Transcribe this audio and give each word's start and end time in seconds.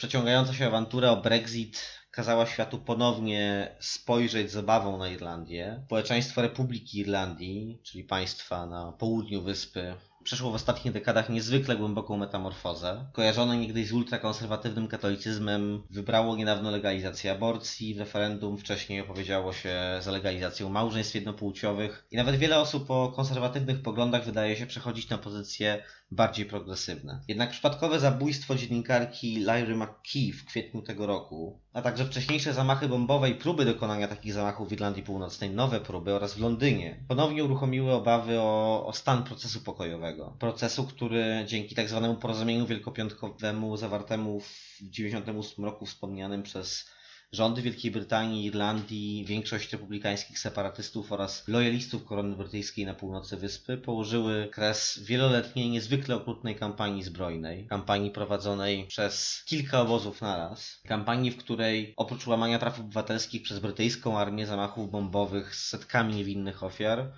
Przeciągająca 0.00 0.54
się 0.54 0.66
awantura 0.66 1.10
o 1.10 1.16
Brexit 1.16 1.82
kazała 2.10 2.46
światu 2.46 2.78
ponownie 2.78 3.68
spojrzeć 3.80 4.50
z 4.50 4.56
obawą 4.56 4.98
na 4.98 5.08
Irlandię. 5.08 5.82
Społeczeństwo 5.86 6.42
Republiki 6.42 6.98
Irlandii, 6.98 7.80
czyli 7.82 8.04
państwa 8.04 8.66
na 8.66 8.92
południu 8.92 9.42
wyspy, 9.42 9.94
przeszło 10.24 10.50
w 10.50 10.54
ostatnich 10.54 10.94
dekadach 10.94 11.28
niezwykle 11.28 11.76
głęboką 11.76 12.16
metamorfozę. 12.16 13.04
Kojarzone 13.12 13.56
niegdyś 13.56 13.88
z 13.88 13.92
ultrakonserwatywnym 13.92 14.88
katolicyzmem, 14.88 15.82
wybrało 15.90 16.36
niedawno 16.36 16.70
legalizację 16.70 17.32
aborcji, 17.32 17.94
w 17.94 17.98
referendum 17.98 18.58
wcześniej 18.58 19.00
opowiedziało 19.00 19.52
się 19.52 19.78
za 20.00 20.10
legalizacją 20.10 20.68
małżeństw 20.68 21.14
jednopłciowych 21.14 22.06
i 22.10 22.16
nawet 22.16 22.36
wiele 22.36 22.58
osób 22.58 22.90
o 22.90 23.12
konserwatywnych 23.16 23.82
poglądach 23.82 24.24
wydaje 24.24 24.56
się 24.56 24.66
przechodzić 24.66 25.08
na 25.08 25.18
pozycje 25.18 25.82
bardziej 26.10 26.46
progresywne. 26.46 27.20
Jednak 27.28 27.50
przypadkowe 27.50 28.00
zabójstwo 28.00 28.54
dziennikarki 28.54 29.36
Lyry 29.36 29.76
McKee 29.76 30.32
w 30.32 30.44
kwietniu 30.44 30.82
tego 30.82 31.06
roku, 31.06 31.60
a 31.72 31.82
także 31.82 32.04
wcześniejsze 32.04 32.54
zamachy 32.54 32.88
bombowe 32.88 33.30
i 33.30 33.34
próby 33.34 33.64
dokonania 33.64 34.08
takich 34.08 34.32
zamachów 34.32 34.68
w 34.68 34.72
Irlandii 34.72 35.02
Północnej, 35.02 35.50
nowe 35.50 35.80
próby 35.80 36.14
oraz 36.14 36.34
w 36.34 36.40
Londynie, 36.40 37.04
ponownie 37.08 37.44
uruchomiły 37.44 37.92
obawy 37.92 38.40
o, 38.40 38.86
o 38.86 38.92
stan 38.92 39.24
procesu 39.24 39.60
pokojowego. 39.60 40.09
Procesu, 40.38 40.84
który 40.84 41.44
dzięki 41.46 41.74
tak 41.74 41.88
zwanemu 41.88 42.14
porozumieniu 42.14 42.66
wielkopiątkowemu 42.66 43.76
zawartemu 43.76 44.40
w 44.40 44.48
1998 44.78 45.64
roku 45.64 45.86
wspomnianym 45.86 46.42
przez 46.42 46.90
rządy 47.32 47.62
Wielkiej 47.62 47.90
Brytanii, 47.90 48.44
Irlandii, 48.44 49.24
większość 49.24 49.72
republikańskich 49.72 50.38
separatystów 50.38 51.12
oraz 51.12 51.48
lojalistów 51.48 52.04
korony 52.04 52.36
brytyjskiej 52.36 52.86
na 52.86 52.94
północy 52.94 53.36
wyspy 53.36 53.78
położyły 53.78 54.48
kres 54.52 55.00
wieloletniej, 55.02 55.70
niezwykle 55.70 56.16
okrutnej 56.16 56.56
kampanii 56.56 57.02
zbrojnej. 57.02 57.66
Kampanii 57.66 58.10
prowadzonej 58.10 58.86
przez 58.86 59.42
kilka 59.46 59.80
obozów 59.80 60.20
naraz. 60.20 60.80
Kampanii, 60.86 61.30
w 61.30 61.36
której 61.36 61.94
oprócz 61.96 62.26
łamania 62.26 62.58
praw 62.58 62.80
obywatelskich 62.80 63.42
przez 63.42 63.58
brytyjską 63.58 64.18
armię 64.18 64.46
zamachów 64.46 64.90
bombowych 64.90 65.56
z 65.56 65.68
setkami 65.68 66.14
niewinnych 66.14 66.62
ofiar, 66.62 67.12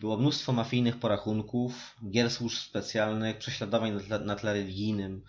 było 0.00 0.16
mnóstwo 0.16 0.52
mafijnych 0.52 0.96
porachunków, 0.96 1.96
gier 2.10 2.30
służb 2.30 2.58
specjalnych, 2.58 3.38
prześladowań 3.38 3.92
na 3.92 4.00
tle, 4.00 4.18
na 4.18 4.36
tle 4.36 4.52
religijnym, 4.52 5.22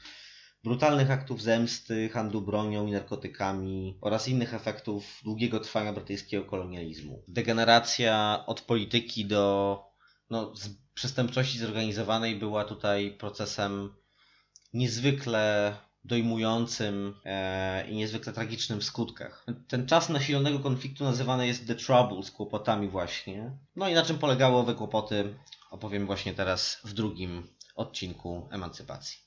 brutalnych 0.64 1.12
aktów 1.12 1.42
zemsty, 1.42 2.10
handlu 2.10 2.42
bronią 2.42 2.88
i 2.88 2.92
narkotykami 2.92 3.98
oraz 4.02 4.28
innych 4.28 4.54
efektów 4.54 5.22
długiego 5.24 5.60
trwania 5.60 5.94
brytyjskiego 5.94 6.46
kolonializmu. 6.46 7.24
Degeneracja 7.28 8.44
od 8.48 8.62
polityki 8.62 9.26
do 9.26 9.80
no, 10.30 10.54
przestępczości 10.94 11.60
zorganizowanej 11.60 12.36
była 12.36 12.66
tutaj 12.66 13.12
procesem 13.12 13.94
niezwykle 14.74 15.76
dojmującym 16.08 17.14
e, 17.26 17.88
i 17.90 17.96
niezwykle 17.96 18.34
tragicznym 18.34 18.80
w 18.80 18.84
skutkach. 18.84 19.46
Ten 19.68 19.88
czas 19.88 20.10
nasilonego 20.10 20.60
konfliktu 20.60 21.04
nazywany 21.04 21.48
jest 21.48 21.68
The 21.68 21.76
Troubles, 21.76 22.32
kłopotami 22.32 22.88
właśnie. 22.90 23.52
No 23.76 23.90
i 23.90 23.94
na 23.94 24.04
czym 24.04 24.18
polegały 24.18 24.56
owe 24.56 24.74
kłopoty 24.74 25.36
opowiem 25.72 26.06
właśnie 26.06 26.34
teraz 26.34 26.82
w 26.84 26.94
drugim 26.94 27.48
odcinku 27.76 28.48
Emancypacji. 28.52 29.16